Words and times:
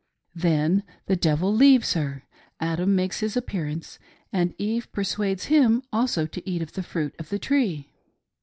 Then 0.33 0.81
the 1.05 1.15
devil 1.15 1.53
leaves 1.53 1.93
her, 1.93 2.23
Adam 2.59 2.95
makes 2.95 3.19
his 3.19 3.37
appearance, 3.37 3.99
and 4.33 4.55
Eve 4.57 4.91
persuades 4.91 5.45
him 5.45 5.83
also 5.93 6.25
to 6.25 6.49
eat 6.49 6.63
of 6.63 6.73
the 6.73 6.81
fruit 6.81 7.13
of 7.19 7.29
the 7.29 7.37
tree. 7.37 7.91